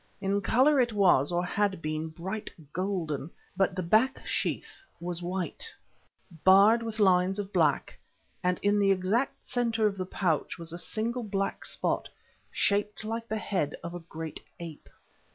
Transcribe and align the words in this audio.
In 0.19 0.41
colour 0.41 0.79
it 0.81 0.93
was, 0.93 1.31
or 1.31 1.45
had 1.45 1.79
been, 1.79 2.07
bright 2.07 2.49
golden, 2.73 3.29
but 3.55 3.75
the 3.75 3.83
back 3.83 4.25
sheath 4.25 4.81
was 4.99 5.21
white, 5.21 5.71
barred 6.43 6.81
with 6.81 6.99
lines 6.99 7.37
of 7.37 7.53
black, 7.53 7.99
and 8.43 8.59
in 8.63 8.79
the 8.79 8.89
exact 8.89 9.47
centre 9.47 9.85
of 9.85 9.97
the 9.97 10.07
pouch 10.07 10.57
was 10.57 10.73
a 10.73 10.79
single 10.79 11.21
black 11.21 11.65
spot 11.65 12.09
shaped 12.51 13.03
like 13.03 13.27
the 13.27 13.37
head 13.37 13.75
of 13.83 13.93
a 13.93 13.99
great 13.99 14.39
ape. 14.59 14.89